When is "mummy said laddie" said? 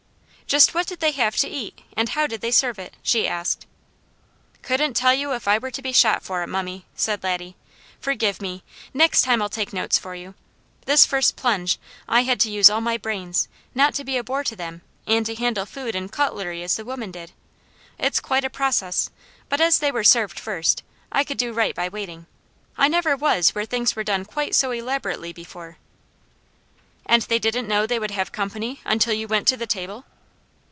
6.47-7.55